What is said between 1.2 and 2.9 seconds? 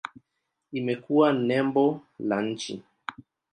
nembo la nchi.